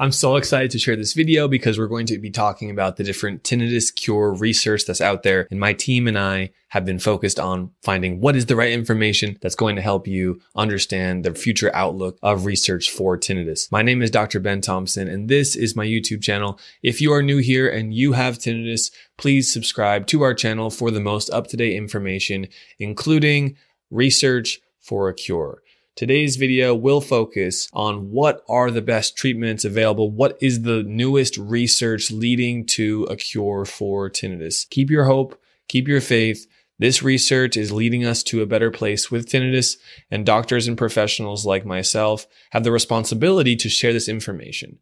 [0.00, 3.02] I'm so excited to share this video because we're going to be talking about the
[3.02, 5.48] different tinnitus cure research that's out there.
[5.50, 9.38] And my team and I have been focused on finding what is the right information
[9.40, 13.72] that's going to help you understand the future outlook of research for tinnitus.
[13.72, 14.38] My name is Dr.
[14.38, 16.60] Ben Thompson, and this is my YouTube channel.
[16.80, 20.92] If you are new here and you have tinnitus, please subscribe to our channel for
[20.92, 22.46] the most up to date information,
[22.78, 23.56] including
[23.90, 25.60] research for a cure.
[25.98, 31.36] Today's video will focus on what are the best treatments available, what is the newest
[31.36, 34.70] research leading to a cure for tinnitus.
[34.70, 36.46] Keep your hope, keep your faith.
[36.78, 39.76] This research is leading us to a better place with tinnitus,
[40.08, 44.78] and doctors and professionals like myself have the responsibility to share this information.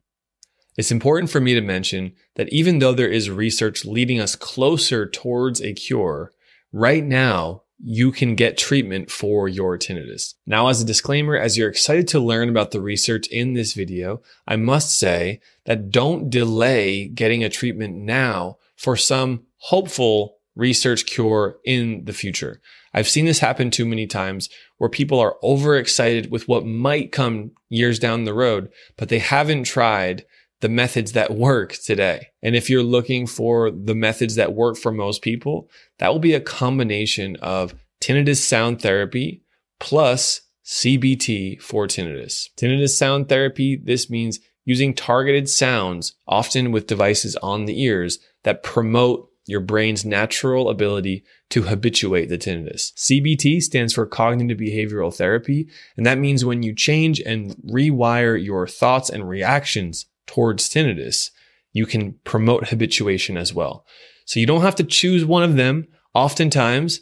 [0.76, 5.08] It's important for me to mention that even though there is research leading us closer
[5.08, 6.32] towards a cure,
[6.72, 10.34] right now you can get treatment for your tinnitus.
[10.46, 14.22] Now, as a disclaimer, as you're excited to learn about the research in this video,
[14.46, 21.58] I must say that don't delay getting a treatment now for some hopeful research cure
[21.64, 22.60] in the future.
[22.94, 27.50] I've seen this happen too many times where people are overexcited with what might come
[27.69, 30.24] years down the road, but they haven't tried
[30.60, 32.28] the methods that work today.
[32.42, 36.34] And if you're looking for the methods that work for most people, that will be
[36.34, 39.42] a combination of tinnitus sound therapy
[39.78, 42.48] plus CBT for tinnitus.
[42.56, 48.62] Tinnitus sound therapy, this means using targeted sounds, often with devices on the ears that
[48.62, 52.92] promote your brain's natural ability to habituate the tinnitus.
[52.94, 58.66] CBT stands for cognitive behavioral therapy, and that means when you change and rewire your
[58.66, 61.31] thoughts and reactions towards tinnitus,
[61.72, 63.84] you can promote habituation as well.
[64.25, 65.88] So you don't have to choose one of them.
[66.14, 67.00] Oftentimes,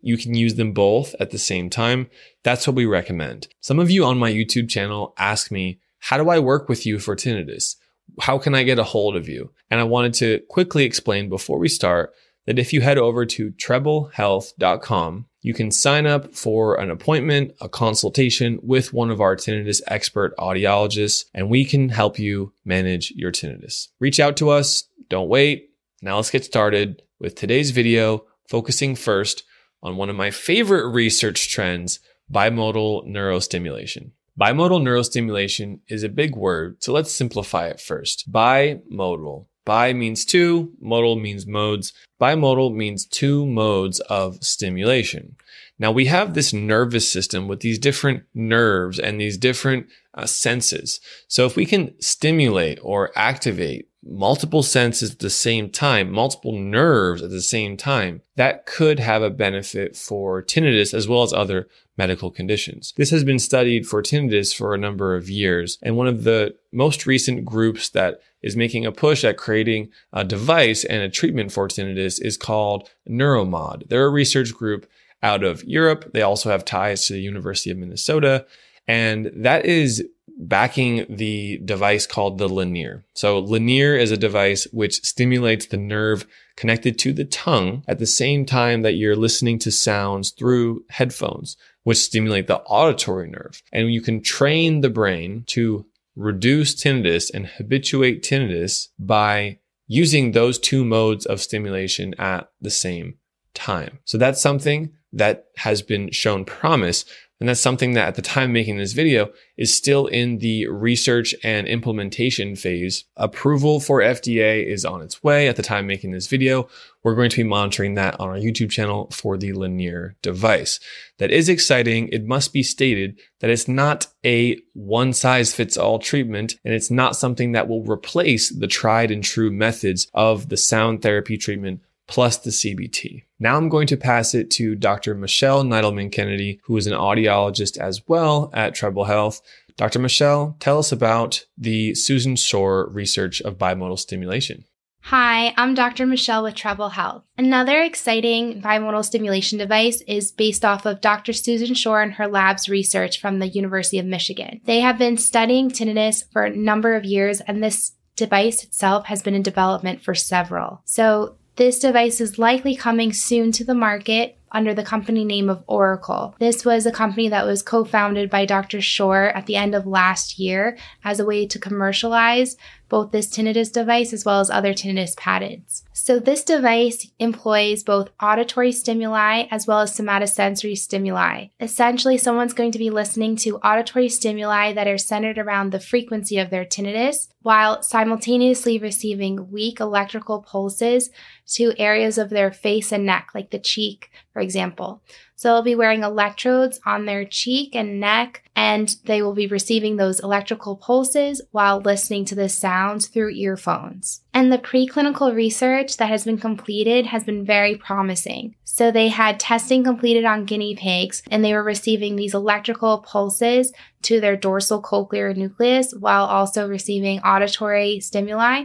[0.00, 2.08] you can use them both at the same time.
[2.42, 3.48] That's what we recommend.
[3.60, 6.98] Some of you on my YouTube channel ask me, how do I work with you
[6.98, 7.76] for tinnitus?
[8.20, 9.52] How can I get a hold of you?
[9.70, 12.12] And I wanted to quickly explain before we start
[12.46, 17.68] that if you head over to treblehealth.com, you can sign up for an appointment, a
[17.68, 23.30] consultation with one of our tinnitus expert audiologists, and we can help you manage your
[23.30, 23.88] tinnitus.
[24.00, 24.88] Reach out to us.
[25.08, 25.70] Don't wait.
[26.02, 29.44] Now let's get started with today's video, focusing first
[29.82, 32.00] on one of my favorite research trends,
[32.32, 34.10] bimodal neurostimulation.
[34.38, 38.30] Bimodal neurostimulation is a big word, so let's simplify it first.
[38.30, 41.92] Bimodal Bi means two, modal means modes.
[42.18, 45.36] Bimodal means two modes of stimulation.
[45.78, 51.00] Now we have this nervous system with these different nerves and these different uh, senses.
[51.28, 57.22] So if we can stimulate or activate multiple senses at the same time, multiple nerves
[57.22, 61.68] at the same time, that could have a benefit for tinnitus as well as other
[61.98, 62.92] medical conditions.
[62.96, 65.78] This has been studied for tinnitus for a number of years.
[65.82, 70.24] And one of the most recent groups that is making a push at creating a
[70.24, 73.88] device and a treatment for tinnitus is called Neuromod.
[73.88, 74.88] They're a research group
[75.22, 76.12] out of Europe.
[76.12, 78.46] They also have ties to the University of Minnesota.
[78.86, 83.02] And that is backing the device called the Lenire.
[83.14, 86.26] So Lenire is a device which stimulates the nerve
[86.56, 91.56] connected to the tongue at the same time that you're listening to sounds through headphones,
[91.84, 93.62] which stimulate the auditory nerve.
[93.72, 100.58] And you can train the brain to reduce tinnitus and habituate tinnitus by using those
[100.58, 103.14] two modes of stimulation at the same
[103.54, 103.98] time.
[104.04, 107.04] So that's something that has been shown promise
[107.38, 111.34] and that's something that at the time making this video is still in the research
[111.44, 113.04] and implementation phase.
[113.16, 116.66] Approval for FDA is on its way at the time making this video.
[117.02, 120.80] We're going to be monitoring that on our YouTube channel for the Lenire device.
[121.18, 122.08] That is exciting.
[122.08, 126.90] It must be stated that it's not a one size fits all treatment and it's
[126.90, 131.80] not something that will replace the tried and true methods of the sound therapy treatment
[132.06, 133.24] plus the CBT.
[133.38, 135.14] Now I'm going to pass it to Dr.
[135.14, 139.40] Michelle Neidleman Kennedy, who is an audiologist as well at Treble Health.
[139.76, 139.98] Dr.
[139.98, 144.64] Michelle, tell us about the Susan Shore research of bimodal stimulation.
[145.02, 146.04] Hi, I'm Dr.
[146.04, 147.22] Michelle with Treble Health.
[147.38, 151.32] Another exciting bimodal stimulation device is based off of Dr.
[151.32, 154.60] Susan Shore and her lab's research from the University of Michigan.
[154.64, 159.22] They have been studying tinnitus for a number of years, and this device itself has
[159.22, 160.82] been in development for several.
[160.86, 165.64] So This device is likely coming soon to the market under the company name of
[165.68, 166.34] Auricle.
[166.38, 168.80] This was a company that was co founded by Dr.
[168.80, 172.56] Shore at the end of last year as a way to commercialize
[172.88, 175.82] both this tinnitus device as well as other tinnitus patents.
[175.92, 181.48] So, this device employs both auditory stimuli as well as somatosensory stimuli.
[181.58, 186.38] Essentially, someone's going to be listening to auditory stimuli that are centered around the frequency
[186.38, 191.10] of their tinnitus while simultaneously receiving weak electrical pulses
[191.46, 195.00] to areas of their face and neck, like the cheek, for example.
[195.36, 199.96] So they'll be wearing electrodes on their cheek and neck, and they will be receiving
[199.96, 204.22] those electrical pulses while listening to the sounds through earphones.
[204.32, 208.54] And the preclinical research that has been completed has been very promising.
[208.64, 213.72] So they had testing completed on guinea pigs, and they were receiving these electrical pulses
[214.02, 218.64] to their dorsal cochlear nucleus while also receiving auditory stimuli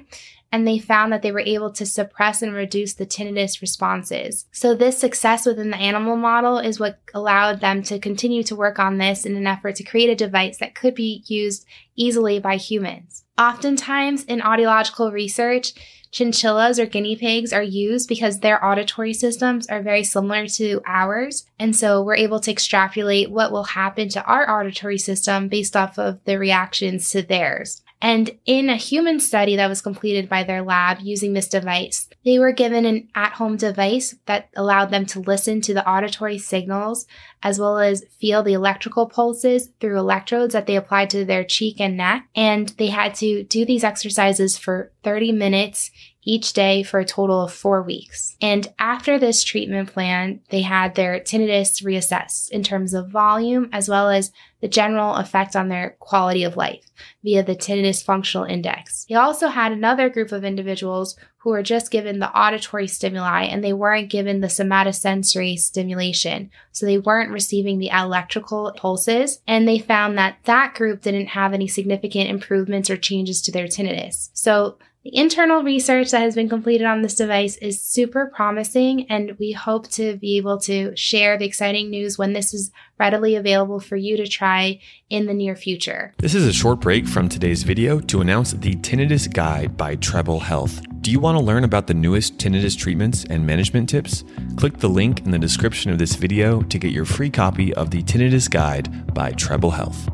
[0.52, 4.46] and they found that they were able to suppress and reduce the tinnitus responses.
[4.52, 8.80] So, this success within the animal model is what allowed them to continue to work
[8.80, 11.66] on this in an effort to create a device that could be used
[11.96, 13.24] easily by humans.
[13.38, 15.74] Oftentimes, in audiological research,
[16.12, 21.46] chinchillas or guinea pigs are used because their auditory systems are very similar to ours.
[21.58, 25.98] And so we're able to extrapolate what will happen to our auditory system based off
[25.98, 27.82] of the reactions to theirs.
[28.02, 32.38] And in a human study that was completed by their lab using this device, they
[32.38, 37.08] were given an at home device that allowed them to listen to the auditory signals
[37.44, 41.80] as well as feel the electrical pulses through electrodes that they applied to their cheek
[41.80, 42.28] and neck.
[42.36, 45.92] And they had to do these exercises for 30 minutes
[46.24, 48.36] each day for a total of four weeks.
[48.42, 53.90] And after this treatment plan, they had their tinnitus reassessed in terms of volume as
[53.90, 54.32] well as
[54.62, 56.86] the general effect on their quality of life
[57.24, 59.06] via the tinnitus functional index.
[59.10, 63.64] They also had another group of individuals who were just given the auditory stimuli and
[63.64, 66.52] they weren't given the somatosensory stimulation.
[66.72, 69.42] So they weren't receiving the electrical pulses.
[69.48, 73.66] And they found that that group didn't have any significant improvements or changes to their
[73.66, 74.30] tinnitus.
[74.34, 79.36] So the internal research that has been completed on this device is super promising, and
[79.40, 83.80] we hope to be able to share the exciting news when this is readily available
[83.80, 86.14] for you to try in the near future.
[86.20, 90.40] This is a short break from today's video to announce the Tinnitus Guide by Treble
[90.40, 90.82] Health.
[91.02, 94.24] Do you want to learn about the newest tinnitus treatments and management tips?
[94.56, 97.90] Click the link in the description of this video to get your free copy of
[97.90, 100.10] the Tinnitus Guide by Treble Health.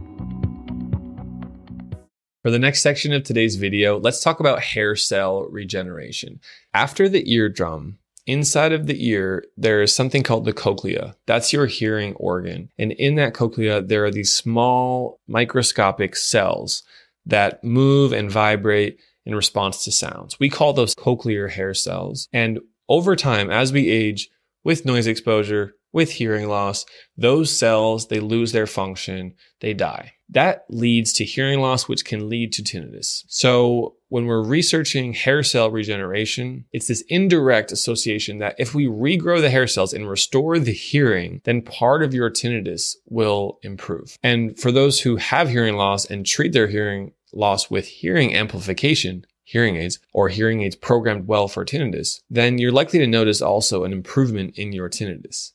[2.47, 6.39] For the next section of today's video, let's talk about hair cell regeneration.
[6.73, 11.17] After the eardrum, inside of the ear, there is something called the cochlea.
[11.25, 12.71] That's your hearing organ.
[12.77, 16.83] And in that cochlea, there are these small microscopic cells
[17.25, 20.39] that move and vibrate in response to sounds.
[20.39, 22.29] We call those cochlear hair cells.
[22.31, 24.29] And over time, as we age
[24.63, 26.85] with noise exposure, with hearing loss,
[27.17, 30.13] those cells, they lose their function, they die.
[30.29, 33.23] That leads to hearing loss, which can lead to tinnitus.
[33.27, 39.41] So when we're researching hair cell regeneration, it's this indirect association that if we regrow
[39.41, 44.19] the hair cells and restore the hearing, then part of your tinnitus will improve.
[44.21, 49.25] And for those who have hearing loss and treat their hearing loss with hearing amplification,
[49.47, 53.85] hearing aids or hearing aids programmed well for tinnitus, then you're likely to notice also
[53.85, 55.54] an improvement in your tinnitus.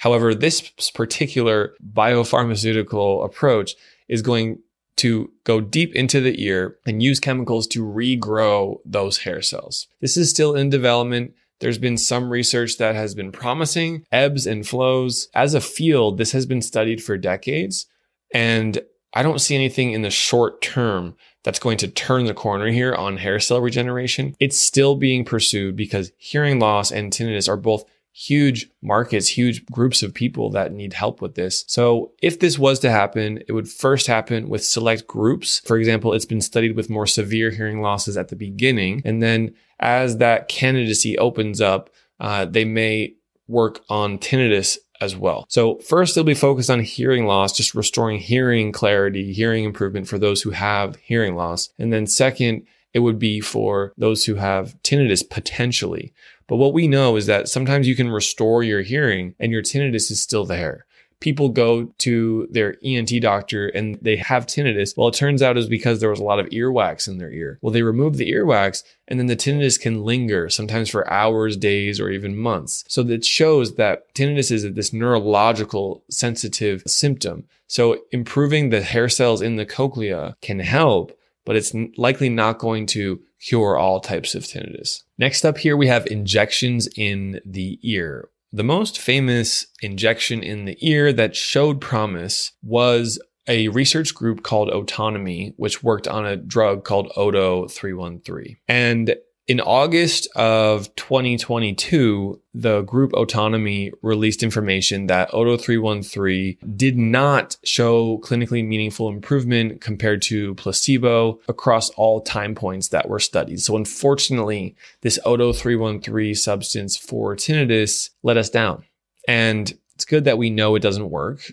[0.00, 0.62] However, this
[0.94, 3.74] particular biopharmaceutical approach
[4.08, 4.60] is going
[4.96, 9.88] to go deep into the ear and use chemicals to regrow those hair cells.
[10.00, 11.34] This is still in development.
[11.58, 15.28] There's been some research that has been promising, ebbs and flows.
[15.34, 17.84] As a field, this has been studied for decades.
[18.32, 18.80] And
[19.12, 21.14] I don't see anything in the short term
[21.44, 24.34] that's going to turn the corner here on hair cell regeneration.
[24.40, 30.02] It's still being pursued because hearing loss and tinnitus are both huge markets, huge groups
[30.02, 31.64] of people that need help with this.
[31.68, 35.60] So if this was to happen, it would first happen with select groups.
[35.60, 39.02] For example, it's been studied with more severe hearing losses at the beginning.
[39.04, 43.14] And then as that candidacy opens up, uh, they may
[43.48, 45.46] work on tinnitus as well.
[45.48, 50.18] So first they'll be focused on hearing loss, just restoring hearing clarity, hearing improvement for
[50.18, 51.70] those who have hearing loss.
[51.78, 56.12] And then second, it would be for those who have tinnitus potentially.
[56.46, 60.10] But what we know is that sometimes you can restore your hearing and your tinnitus
[60.10, 60.86] is still there.
[61.20, 64.96] People go to their ENT doctor and they have tinnitus.
[64.96, 67.58] Well, it turns out is because there was a lot of earwax in their ear.
[67.60, 72.00] Well, they remove the earwax and then the tinnitus can linger sometimes for hours, days,
[72.00, 72.84] or even months.
[72.88, 77.44] So that shows that tinnitus is this neurological sensitive symptom.
[77.66, 82.86] So improving the hair cells in the cochlea can help but it's likely not going
[82.86, 85.02] to cure all types of tinnitus.
[85.18, 88.28] Next up here, we have injections in the ear.
[88.52, 94.70] The most famous injection in the ear that showed promise was a research group called
[94.70, 98.56] Otonomy, which worked on a drug called OTO 313.
[98.68, 99.16] And
[99.50, 108.18] in August of 2022, the group Otonomy released information that OTO 313 did not show
[108.18, 113.60] clinically meaningful improvement compared to placebo across all time points that were studied.
[113.60, 118.84] So unfortunately, this OTO 313 substance for tinnitus let us down.
[119.26, 121.50] And it's good that we know it doesn't work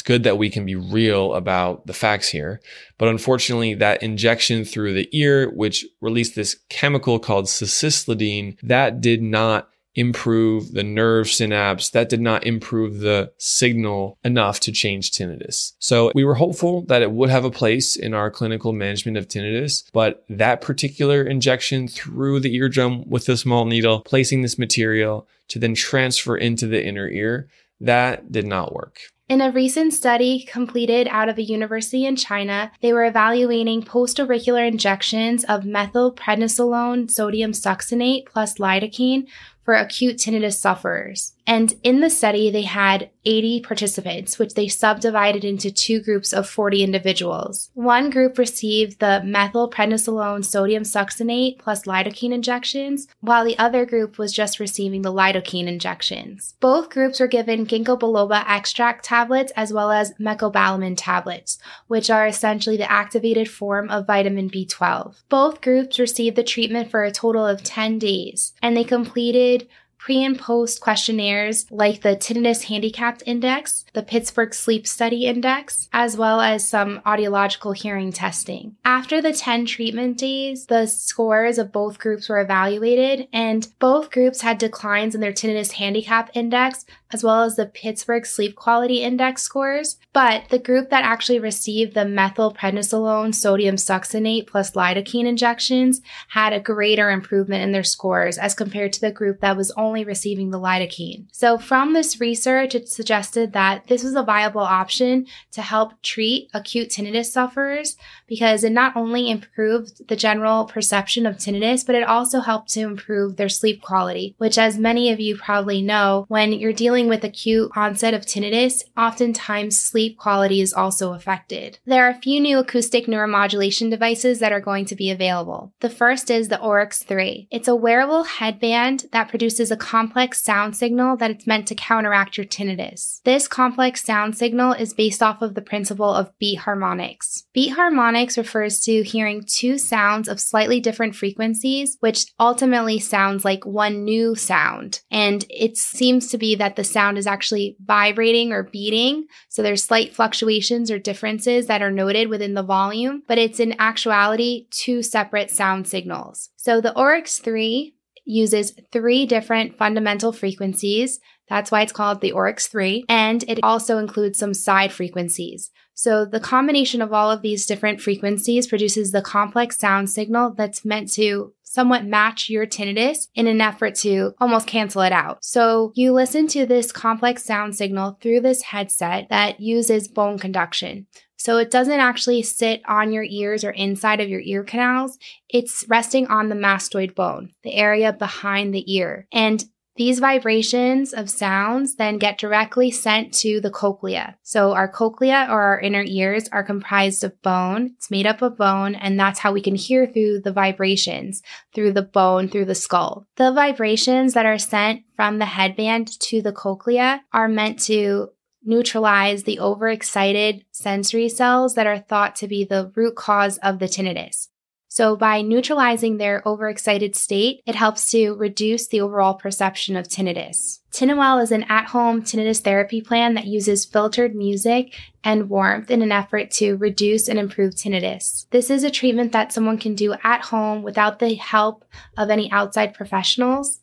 [0.00, 2.62] it's good that we can be real about the facts here.
[2.96, 9.20] But unfortunately, that injection through the ear, which released this chemical called cisplatin, that did
[9.20, 11.90] not improve the nerve synapse.
[11.90, 15.74] That did not improve the signal enough to change tinnitus.
[15.80, 19.28] So we were hopeful that it would have a place in our clinical management of
[19.28, 25.28] tinnitus, but that particular injection through the eardrum with a small needle, placing this material
[25.48, 27.48] to then transfer into the inner ear,
[27.82, 29.00] that did not work.
[29.30, 34.64] In a recent study completed out of a university in China, they were evaluating post-auricular
[34.64, 39.28] injections of methylprednisolone sodium succinate plus lidocaine
[39.70, 41.34] for acute tinnitus sufferers.
[41.46, 46.48] And in the study, they had 80 participants, which they subdivided into two groups of
[46.48, 47.70] 40 individuals.
[47.74, 54.32] One group received the methylprednisolone sodium succinate plus lidocaine injections, while the other group was
[54.32, 56.54] just receiving the lidocaine injections.
[56.60, 61.58] Both groups were given ginkgo biloba extract tablets as well as mecobalamin tablets,
[61.88, 65.16] which are essentially the activated form of vitamin B12.
[65.28, 69.59] Both groups received the treatment for a total of 10 days, and they completed
[70.00, 76.16] pre and post questionnaires like the Tinnitus Handicapped Index, the Pittsburgh Sleep Study Index, as
[76.16, 78.76] well as some audiological hearing testing.
[78.84, 84.40] After the 10 treatment days, the scores of both groups were evaluated, and both groups
[84.40, 89.42] had declines in their Tinnitus Handicap Index as well as the Pittsburgh Sleep Quality Index
[89.42, 89.98] scores.
[90.12, 96.60] But the group that actually received the methylprednisolone sodium succinate plus lidocaine injections had a
[96.60, 100.60] greater improvement in their scores as compared to the group that was only receiving the
[100.60, 101.26] lidocaine.
[101.32, 106.48] So from this research, it suggested that this was a viable option to help treat
[106.54, 112.06] acute tinnitus sufferers because it not only improved the general perception of tinnitus, but it
[112.06, 116.52] also helped to improve their sleep quality, which as many of you probably know, when
[116.52, 121.78] you're dealing with acute onset of tinnitus, oftentimes sleep quality is also affected.
[121.84, 125.72] There are a few new acoustic neuromodulation devices that are going to be available.
[125.80, 127.48] The first is the Aurex 3.
[127.50, 132.36] It's a wearable headband that produces a complex sound signal that it's meant to counteract
[132.36, 133.20] your tinnitus.
[133.24, 137.44] This complex sound signal is based off of the principle of beat harmonics.
[137.52, 143.64] Beat harmonics refers to hearing two sounds of slightly different frequencies, which ultimately sounds like
[143.64, 145.00] one new sound.
[145.10, 149.26] And it seems to be that the sound is actually vibrating or beating.
[149.48, 153.74] So there's slight fluctuations or differences that are noted within the volume, but it's in
[153.80, 156.50] actuality two separate sound signals.
[156.56, 157.94] So the Aurex 3
[158.30, 161.20] uses three different fundamental frequencies.
[161.48, 163.04] That's why it's called the Aurex 3.
[163.08, 165.70] And it also includes some side frequencies.
[165.94, 170.84] So the combination of all of these different frequencies produces the complex sound signal that's
[170.84, 175.44] meant to somewhat match your tinnitus in an effort to almost cancel it out.
[175.44, 181.06] So you listen to this complex sound signal through this headset that uses bone conduction.
[181.40, 185.18] So it doesn't actually sit on your ears or inside of your ear canals.
[185.48, 189.26] It's resting on the mastoid bone, the area behind the ear.
[189.32, 189.64] And
[189.96, 194.36] these vibrations of sounds then get directly sent to the cochlea.
[194.42, 197.94] So our cochlea or our inner ears are comprised of bone.
[197.96, 201.42] It's made up of bone and that's how we can hear through the vibrations
[201.74, 203.26] through the bone, through the skull.
[203.36, 208.28] The vibrations that are sent from the headband to the cochlea are meant to
[208.62, 213.86] neutralize the overexcited sensory cells that are thought to be the root cause of the
[213.86, 214.48] tinnitus.
[214.92, 220.80] So by neutralizing their overexcited state, it helps to reduce the overall perception of tinnitus.
[220.90, 226.10] Tinnowell is an at-home tinnitus therapy plan that uses filtered music and warmth in an
[226.10, 228.46] effort to reduce and improve tinnitus.
[228.50, 231.84] This is a treatment that someone can do at home without the help
[232.18, 233.78] of any outside professionals.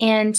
[0.00, 0.36] And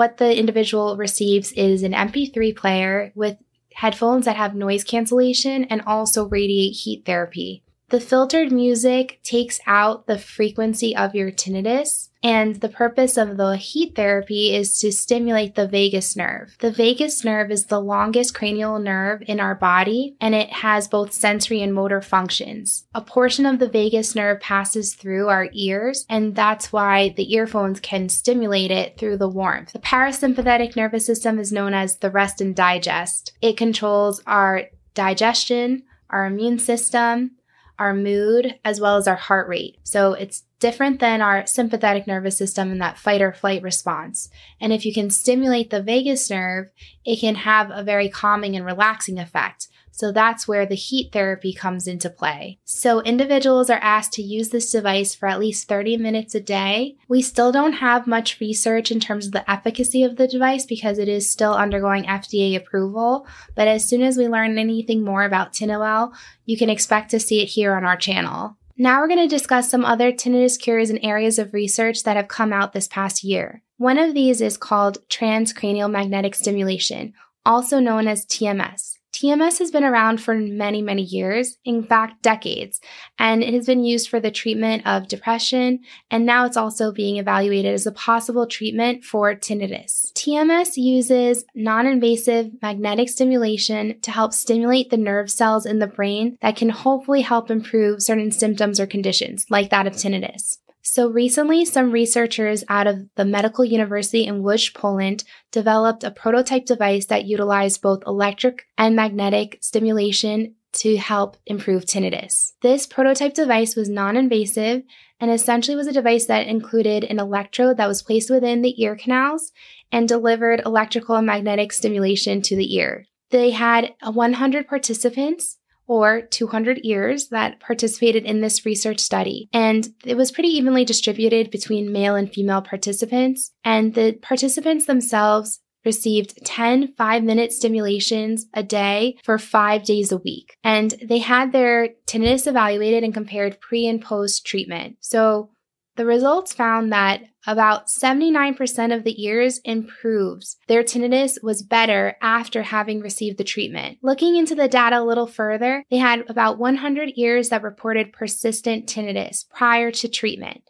[0.00, 3.36] what the individual receives is an MP3 player with
[3.74, 7.62] headphones that have noise cancellation and also radiate heat therapy.
[7.90, 13.56] The filtered music takes out the frequency of your tinnitus and the purpose of the
[13.56, 16.54] heat therapy is to stimulate the vagus nerve.
[16.60, 21.12] The vagus nerve is the longest cranial nerve in our body, and it has both
[21.12, 22.86] sensory and motor functions.
[22.94, 27.80] A portion of the vagus nerve passes through our ears, and that's why the earphones
[27.80, 29.72] can stimulate it through the warmth.
[29.72, 33.32] The parasympathetic nervous system is known as the rest and digest.
[33.40, 37.32] It controls our digestion, our immune system,
[37.80, 39.78] our mood, as well as our heart rate.
[39.82, 44.28] So it's different than our sympathetic nervous system and that fight or flight response.
[44.60, 46.70] And if you can stimulate the vagus nerve,
[47.04, 49.66] it can have a very calming and relaxing effect.
[49.92, 52.58] So that's where the heat therapy comes into play.
[52.64, 56.96] So individuals are asked to use this device for at least 30 minutes a day.
[57.06, 60.98] We still don't have much research in terms of the efficacy of the device because
[60.98, 63.26] it is still undergoing FDA approval.
[63.54, 66.14] But as soon as we learn anything more about Tinnowell,
[66.46, 68.56] you can expect to see it here on our channel.
[68.82, 72.28] Now we're going to discuss some other tinnitus cures and areas of research that have
[72.28, 73.62] come out this past year.
[73.76, 77.12] One of these is called transcranial magnetic stimulation,
[77.44, 78.96] also known as TMS.
[79.20, 82.80] TMS has been around for many, many years, in fact, decades,
[83.18, 87.18] and it has been used for the treatment of depression, and now it's also being
[87.18, 90.10] evaluated as a possible treatment for tinnitus.
[90.14, 96.38] TMS uses non invasive magnetic stimulation to help stimulate the nerve cells in the brain
[96.40, 100.56] that can hopefully help improve certain symptoms or conditions, like that of tinnitus.
[100.82, 106.64] So recently, some researchers out of the Medical University in Łódź, Poland, developed a prototype
[106.64, 112.52] device that utilized both electric and magnetic stimulation to help improve tinnitus.
[112.62, 114.82] This prototype device was non-invasive
[115.18, 118.96] and essentially was a device that included an electrode that was placed within the ear
[118.96, 119.52] canals
[119.92, 123.06] and delivered electrical and magnetic stimulation to the ear.
[123.30, 125.58] They had 100 participants
[125.90, 129.48] or 200 ears that participated in this research study.
[129.52, 133.50] And it was pretty evenly distributed between male and female participants.
[133.64, 140.18] And the participants themselves received 10 five minute stimulations a day for five days a
[140.18, 140.56] week.
[140.62, 144.98] And they had their tinnitus evaluated and compared pre and post treatment.
[145.00, 145.50] So
[145.96, 150.46] the results found that about 79% of the ears improved.
[150.68, 153.98] Their tinnitus was better after having received the treatment.
[154.02, 158.86] Looking into the data a little further, they had about 100 ears that reported persistent
[158.86, 160.62] tinnitus prior to treatment.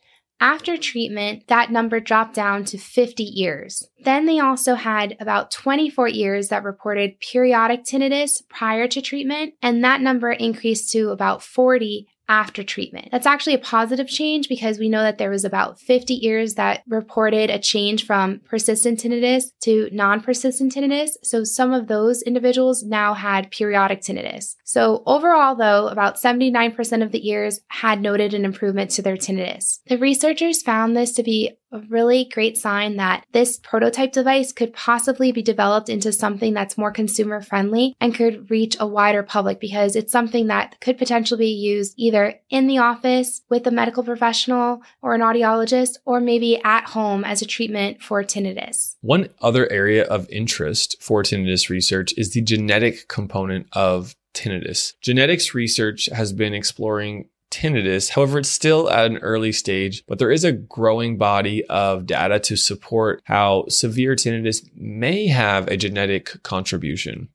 [0.42, 3.86] After treatment, that number dropped down to 50 ears.
[4.04, 9.84] Then they also had about 24 ears that reported periodic tinnitus prior to treatment, and
[9.84, 13.08] that number increased to about 40 after treatment.
[13.10, 16.84] That's actually a positive change because we know that there was about 50 ears that
[16.88, 21.10] reported a change from persistent tinnitus to non-persistent tinnitus.
[21.24, 24.54] So some of those individuals now had periodic tinnitus.
[24.62, 29.80] So overall though, about 79% of the ears had noted an improvement to their tinnitus.
[29.88, 34.72] The researchers found this to be a really great sign that this prototype device could
[34.72, 39.60] possibly be developed into something that's more consumer friendly and could reach a wider public
[39.60, 44.02] because it's something that could potentially be used either in the office with a medical
[44.02, 48.96] professional or an audiologist or maybe at home as a treatment for tinnitus.
[49.00, 54.94] One other area of interest for tinnitus research is the genetic component of tinnitus.
[55.00, 58.10] Genetics research has been exploring tinnitus.
[58.10, 62.40] However, it's still at an early stage, but there is a growing body of data
[62.40, 67.28] to support how severe tinnitus may have a genetic contribution.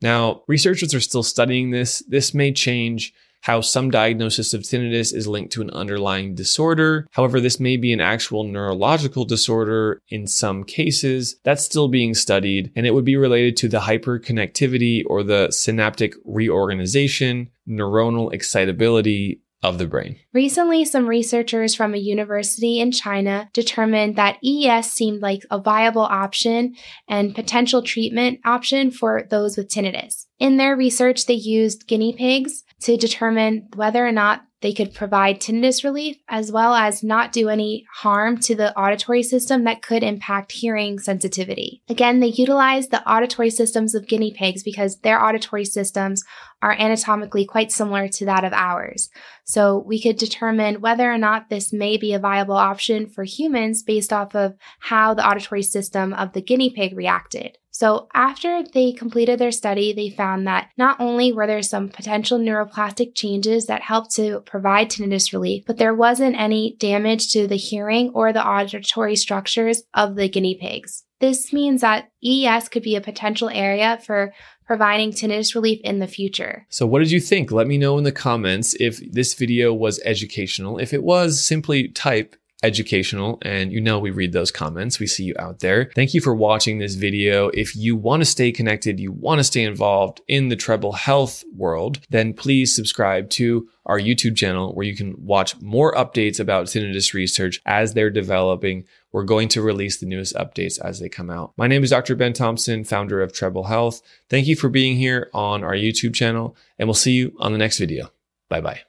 [0.00, 2.02] Now, researchers are still studying this.
[2.08, 7.06] This may change how some diagnosis of tinnitus is linked to an underlying disorder.
[7.10, 11.36] However, this may be an actual neurological disorder in some cases.
[11.44, 16.14] That's still being studied, and it would be related to the hyperconnectivity or the synaptic
[16.24, 20.16] reorganization, neuronal excitability, of the brain.
[20.32, 26.02] Recently, some researchers from a university in China determined that ES seemed like a viable
[26.02, 26.76] option
[27.08, 30.26] and potential treatment option for those with tinnitus.
[30.38, 35.40] In their research, they used guinea pigs to determine whether or not they could provide
[35.40, 40.02] tinnitus relief as well as not do any harm to the auditory system that could
[40.02, 41.82] impact hearing sensitivity.
[41.88, 46.22] Again, they utilized the auditory systems of guinea pigs because their auditory systems
[46.60, 49.08] are anatomically quite similar to that of ours.
[49.44, 53.82] So we could determine whether or not this may be a viable option for humans
[53.82, 57.56] based off of how the auditory system of the guinea pig reacted.
[57.74, 62.38] So after they completed their study, they found that not only were there some potential
[62.38, 67.56] neuroplastic changes that helped to provide tinnitus relief, but there wasn't any damage to the
[67.56, 71.02] hearing or the auditory structures of the guinea pigs.
[71.18, 74.32] This means that EES could be a potential area for
[74.66, 76.66] providing tinnitus relief in the future.
[76.68, 77.50] So, what did you think?
[77.50, 80.78] Let me know in the comments if this video was educational.
[80.78, 84.98] If it was, simply type educational and you know we read those comments.
[84.98, 85.90] We see you out there.
[85.94, 87.48] Thank you for watching this video.
[87.48, 91.44] If you want to stay connected you want to stay involved in the treble health
[91.54, 96.66] world then please subscribe to our youtube channel where you can watch more updates about
[96.66, 98.84] tinnitus research as they're developing.
[99.12, 101.52] We're going to release the newest updates as they come out.
[101.56, 104.00] My name is dr ben thompson founder of treble health.
[104.30, 107.58] Thank you for being here on our youtube channel and we'll see you on the
[107.58, 108.10] next video.
[108.48, 108.80] Bye bye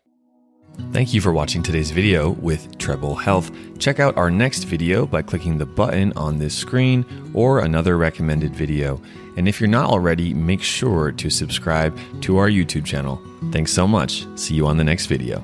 [0.92, 3.52] Thank you for watching today's video with Treble Health.
[3.80, 8.56] Check out our next video by clicking the button on this screen or another recommended
[8.56, 9.02] video.
[9.38, 13.22] And if you're not already, make sure to subscribe to our YouTube channel.
[13.52, 14.26] Thanks so much.
[14.38, 15.44] See you on the next video.